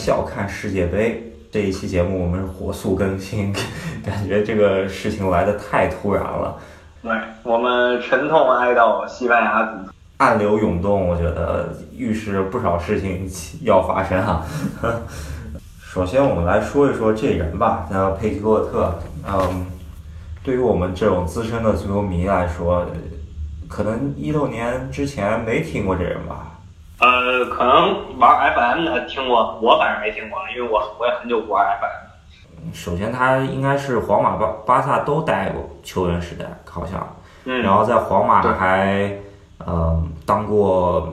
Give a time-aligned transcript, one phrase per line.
[0.00, 1.22] 笑看世界杯。
[1.52, 3.52] 这一期节目我们火速更新，
[4.02, 6.56] 感觉这个事情来的太突然了。
[7.02, 7.12] 对
[7.42, 13.28] 我们沉痛哀悼西班牙足球，暗流涌动，我觉得预示不少事情
[13.60, 14.46] 要发生啊。
[15.82, 18.98] 首先，我们来说一说这人吧，那佩吉洛特。
[19.28, 19.66] 嗯，
[20.42, 22.86] 对于我们这种资深的足球迷来说，
[23.68, 26.59] 可能一六年之前没听过这人吧。
[27.00, 32.74] 呃，可能玩 FM 的听过，我反正没听过，因为我我也很久不玩 FM。
[32.74, 37.16] 首先，他应该是皇马、巴巴萨都待过球员时代，好像。
[37.46, 37.62] 嗯。
[37.62, 39.16] 然后在皇马还
[39.64, 41.10] 呃当过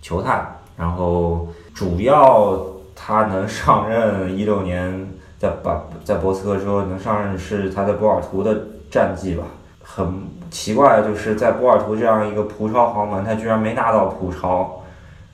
[0.00, 2.58] 球探，然后主要
[2.94, 5.06] 他能上任一六年
[5.38, 8.56] 在巴在博斯克之后能上任是他在波尔图的
[8.90, 9.44] 战绩吧。
[9.84, 10.06] 很
[10.50, 14.82] 奇怪，就是在波尔图这样一个葡超豪门，他居然没拿到葡超。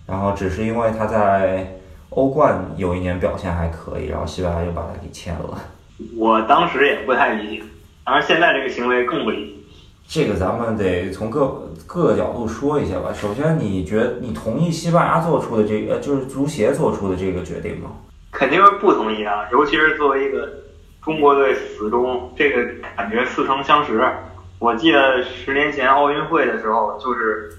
[0.06, 1.78] 然后只是因为他在
[2.10, 5.58] 欧冠有一年表现还可以，然后西班牙就把他给签了。
[6.16, 7.62] 我当时也不太理解，
[8.04, 9.52] 当然现在这个行为更不理解。
[10.08, 13.12] 这个咱们得从各各个角度说一下吧。
[13.14, 17.92] 首先，你觉你同意西班牙做出的这个，就是足协做出的这个决定吗？
[18.30, 19.48] 肯定是不同意啊！
[19.52, 20.48] 尤其是作为一个
[21.02, 22.62] 中国队死忠，这个
[22.96, 24.04] 感觉似曾相识。
[24.58, 27.56] 我记得十年前奥运会的时候，就是。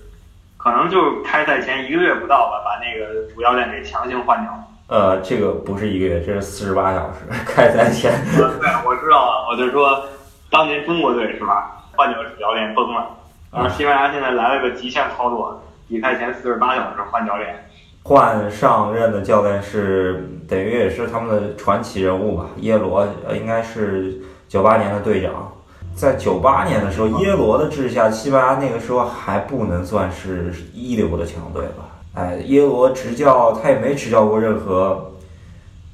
[0.64, 4.52] 可能就开赛前一个月不到吧，把那个主教练给强行换掉。
[4.88, 7.20] 呃，这个不是一个月，这是四十八小时。
[7.46, 8.14] 开赛前。
[8.38, 8.46] 对，
[8.86, 10.06] 我知道了，我就说，
[10.50, 13.10] 当年中国队是吧，换掉主教练崩了。
[13.52, 17.70] 然后西班牙现在来了个极限操作，比赛前四十八小时换教练。
[18.04, 22.46] 换上任的教练是等于也是他们的传奇人物吧？
[22.58, 24.14] 耶罗，呃，应该是
[24.48, 25.52] 九八年的队长。
[25.96, 31.86] 在九八年的时候，耶罗的治下，西班牙那个时候还不能算是一流的强队吧？
[32.16, 35.14] 哎，耶罗执教他也没执教过任何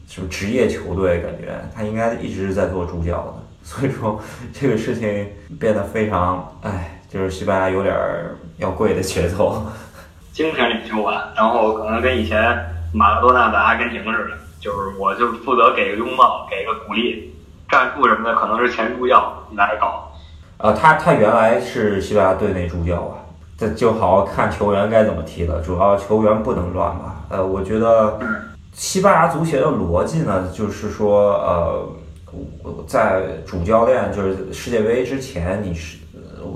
[0.07, 3.33] 什么职业球队，感觉他应该一直在做助教的。
[3.63, 4.19] 所以说
[4.53, 5.27] 这个事情
[5.59, 7.95] 变得非常，哎，就是西班牙有点
[8.57, 9.61] 要跪的节奏。
[10.33, 12.57] 精神领袖吧，然后可能跟以前
[12.93, 17.33] 马拉多纳在阿根廷似的，就是我就负责给个拥抱，给个鼓励。
[17.69, 20.11] 战术什么的可能是前助教来搞，
[20.57, 23.21] 呃，他他原来是西班牙队内助教啊，
[23.57, 27.23] 这就好好看球员该怎么踢了，主要球员不能乱吧。
[27.29, 28.19] 呃，我觉得
[28.73, 31.89] 西班牙足协的逻辑呢，就是说，呃，
[32.87, 35.99] 在主教练就是世界杯之前，你是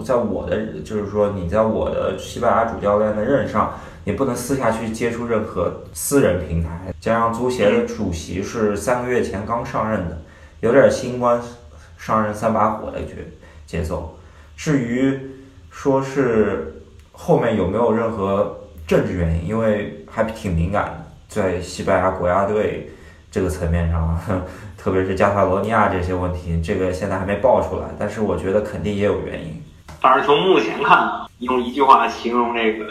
[0.03, 6.91] 在我的就是说你在我的西班牙主教练的任上，你不能私下去接触任何私人平台。
[6.99, 10.17] 加上足协的主席是三个月前刚上任的。
[10.63, 11.41] 有点新官
[11.97, 13.15] 上任三把火的节
[13.65, 14.17] 节奏。
[14.55, 15.19] 至于
[15.69, 16.81] 说是
[17.11, 22.89] 后面有没有任何政治原因，因为还挺敏感的，在西班牙国家队
[23.29, 24.17] 这个层面上，
[24.79, 27.87] 特别是加泰罗尼亚这些问题，这个现在还没爆出来。
[27.99, 29.61] 但是我觉得肯定也有原因。
[29.99, 32.85] 反正从目前看啊，用一句话形容这个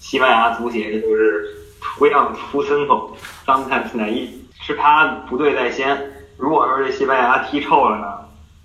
[0.00, 1.44] 西班牙足协，就是
[1.78, 3.14] “图样出身后，
[3.44, 6.14] 当看自难易”，是他不对在先。
[6.38, 8.06] 如果说这西班牙踢臭了呢，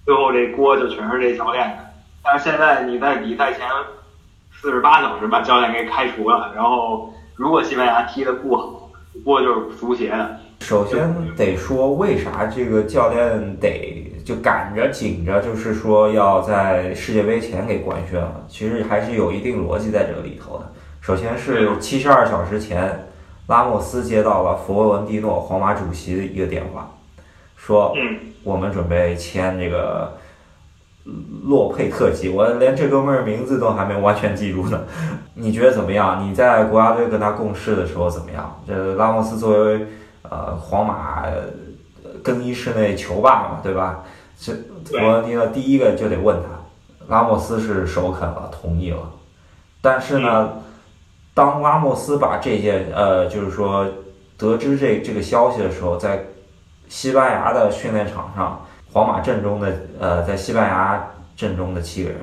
[0.05, 1.77] 最后这锅就全是这教练的。
[2.23, 3.67] 但是现在你在比赛前
[4.61, 8.91] 四十八小时把教练给开除了，然后如果西班牙踢得不好，
[9.25, 10.39] 锅就是足协的。
[10.59, 18.45] 首先得说为啥这个教练得就赶着紧着，就是说要在世界杯前给官宣了。
[18.47, 20.71] 其实还是有一定逻辑在这个里头的。
[21.01, 23.07] 首先是七十二小时前，
[23.47, 26.87] 拉莫斯接到了佛罗伦蒂诺皇马主席的一个电话。
[27.65, 27.95] 说，
[28.43, 30.17] 我们准备签这个
[31.45, 34.81] 洛佩特吉，我连这哥们儿名字都还没完全记住呢。
[35.35, 36.27] 你觉得怎么样？
[36.27, 38.61] 你在国家队跟他共事的时候怎么样？
[38.67, 39.87] 这拉莫斯作为
[40.23, 41.23] 呃皇马
[42.21, 44.03] 更衣室内球霸嘛，对吧？
[44.37, 44.51] 这
[44.85, 46.49] 佛罗伦蒂诺第一个就得问他，
[47.07, 49.09] 拉莫斯是首肯了，同意了。
[49.81, 50.49] 但是呢，
[51.33, 53.87] 当拉莫斯把这件呃，就是说
[54.37, 56.25] 得知这这个消息的时候，在
[56.89, 61.03] 西班牙的训练场上，皇马阵中的呃，在西班牙
[61.35, 62.19] 阵中的七个人，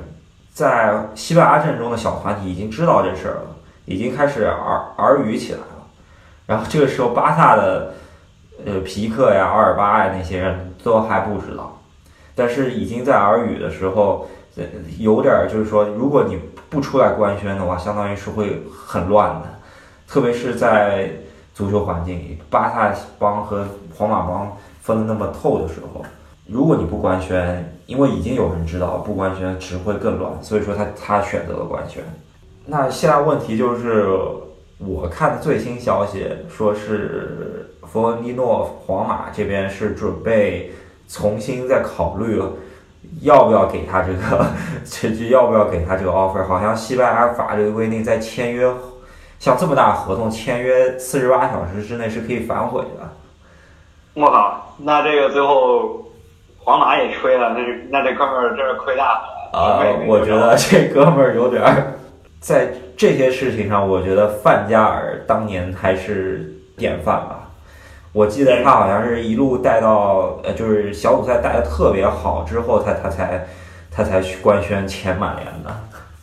[0.52, 5.86] 在西班牙阵中的小团体已经知道这事儿了，已经开始耳耳语起来了。
[6.46, 7.94] 然后这个时候，巴萨的
[8.64, 11.80] 呃皮克呀、阿尔巴呀那些人都还不知道，
[12.34, 14.28] 但是已经在耳语的时候，
[14.98, 19.48] 有点就是说，如果你不出来官宣的话，相当于是会很乱的，
[20.06, 21.10] 特别是在。
[21.52, 23.66] 足球环境里，巴萨帮和
[24.00, 26.02] 皇马帮分的那么透的时候，
[26.47, 30.32] 如果你不官宣，因为已经有人知道，不官宣只会更乱。
[30.43, 32.02] 所以说他他选择了官宣。
[32.64, 34.08] 那现在问题就是，
[34.79, 40.73] 我看的最新消息说是弗洛尼诺皇马这边是准备
[41.06, 42.52] 重新再考虑了
[43.20, 44.47] 要不要给他这个，
[44.82, 46.43] 这就要不要给他这个 offer。
[46.47, 48.73] 好像西班牙法律规定，在签约
[49.38, 53.11] 像这么大合同，签约四十八小时之内是可以反悔的。
[54.14, 56.04] 我靠，那这个最后
[56.58, 59.20] 皇马也吹了，那这那这哥们儿真是亏大了。
[59.52, 61.94] 啊，我觉得这哥们儿有点儿。
[62.40, 67.50] 在这些事情上，我觉得范加尔当年还是典范吧。
[68.12, 73.46] 我记得他好像是一路带到呃，就是小组赛带的特别好之后，他他才
[73.90, 75.70] 他才去官宣前曼联的。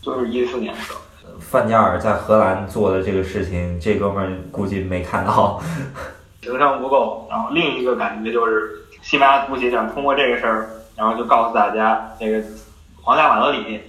[0.01, 0.99] 就是一四年的时候，
[1.39, 5.61] 范加尔在荷兰做的这个事情，这哥们儿估计没看到，
[6.41, 7.27] 情商不够。
[7.29, 12.41] 然后另一个感觉就是，西班牙足协想通过这个事儿，然后就告诉大家，这个
[13.01, 13.81] 皇家马德里。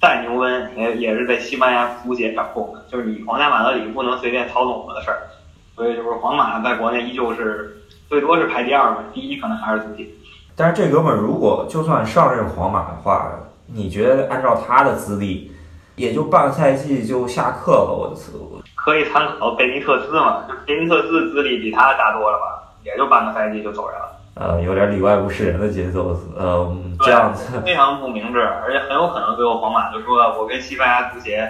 [0.00, 5.26] 再牛奔也也是被西班牙足协掌控的，就是你皇家马德里不能随便操纵我的事儿，
[5.74, 10.06] 所以就是皇马在国内依旧是最多是排第二嘛，第一可能还是足协。
[10.54, 13.28] 但是这哥们儿如果就算上任皇马的话，
[13.66, 15.50] 你觉得按照他的资历，
[15.98, 17.92] 也就半个赛季就下课了？
[17.92, 24.08] 我的思路可以参考贝尼特斯嘛，就贝尼特斯资历比他大多了吧，也就半个赛季就走人了。
[24.34, 31.40] 呃，有点里外不是人的节奏，嗯，这样子非常不明智，而且很有可能最后皇马就说我跟西班牙足协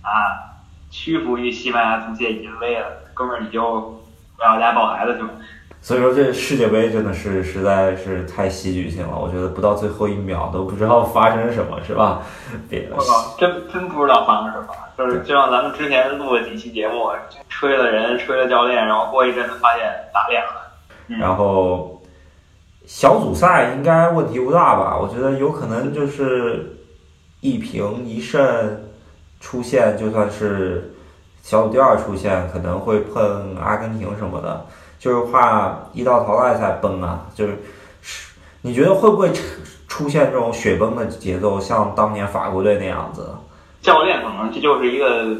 [0.00, 0.54] 啊
[0.88, 3.60] 屈服于西班牙足协淫威了，哥们儿你就
[4.36, 5.30] 不要家抱孩子去吧。
[5.86, 12.22] 所以说这世界杯真的是实在是太戏剧性了，我觉得不到最后一秒都不知道发生什么，是吧？
[12.68, 14.66] 别我靠，真真不知道发生什么，
[14.98, 17.12] 就是就像咱们之前录了几期节目，
[17.48, 21.92] 吹了人，吹了教练，然后过一阵子发现打脸了，然后。
[22.84, 24.96] 小组赛应该问题不大吧？
[24.96, 26.78] 我觉得有可能就是
[27.40, 28.40] 一平一胜
[29.40, 30.94] 出现，就算是
[31.42, 34.66] 小组第二出现，可能会碰阿根廷什么的，
[35.06, 37.20] 就是怕一到淘汰赛崩啊。
[37.32, 37.56] 就是
[38.62, 39.30] 你觉得会不会
[39.86, 43.32] 出现这种雪崩的节奏，像当年法国队那样子？
[43.80, 45.36] 教练可能这就是一个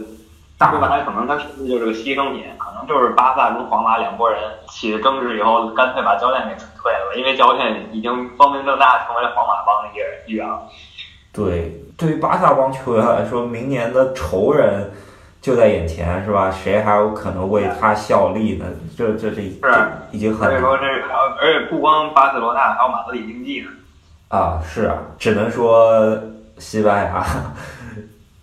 [0.57, 2.45] 大，说白了，可能他甚至就是个牺牲品。
[2.57, 9.89] 可能就是巴萨跟皇马两拨人起了争执以后，干脆把教练给退了，因为教练已经光明正大成为了皇马帮的
[10.29, 10.63] 一员了。
[11.33, 14.93] 对，对于巴萨帮球员来说，明年的仇人
[15.47, 16.51] 就在眼前，是吧？
[16.51, 18.67] 谁还有可能为他效力呢？
[18.99, 19.43] 这这这是
[20.11, 20.49] 已经很。
[20.51, 20.85] 所以说这，
[21.41, 23.69] 而且不光巴塞罗那，还有马德里竞技呢。
[24.27, 26.19] 啊，是啊，只能说
[26.59, 27.25] 西班牙。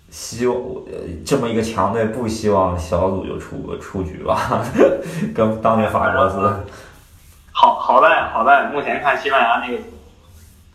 [0.09, 0.93] 希望呃
[1.25, 4.63] 这么一个强队不希望小组就出出局吧，
[5.35, 6.63] 跟当年法国似的。
[7.51, 9.83] 好好在好在目前看西班牙那个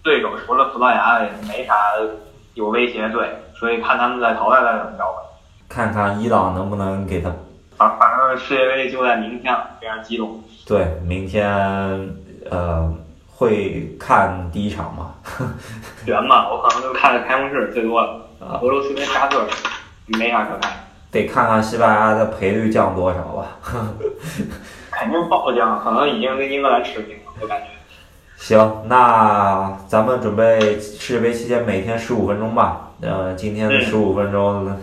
[0.02, 1.74] 对手除了葡萄牙也没啥
[2.52, 5.22] 有威胁队，所以看他们在淘汰赛怎么着吧。
[5.68, 7.30] 看看伊朗能不能给他。
[7.76, 10.42] 反反正世界杯就在明天，非常激动。
[10.66, 11.46] 对，明天
[12.50, 12.92] 呃
[13.28, 15.14] 会看第一场吗？
[16.04, 18.20] 悬嘛，我可能就看开幕式最多了。
[18.40, 19.46] 啊，俄罗斯跟沙特
[20.06, 20.72] 没啥可看，
[21.10, 23.58] 得看看西班牙的赔率降多少吧。
[24.90, 27.66] 肯定暴降，可能已经跟英格兰持平了，我感觉。
[28.36, 32.90] 行，那咱们准备世界杯期间每天十五分钟吧。
[33.00, 34.76] 呃，今天的十五分钟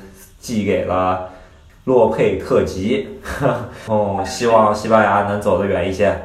[0.45, 1.27] 寄给了
[1.85, 3.19] 洛佩特吉。
[3.89, 6.15] 哦，希望西班牙能走得远一些。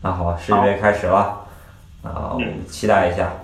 [0.00, 1.44] 那好，世界杯开始了，
[2.02, 3.30] 啊，我们期待一下。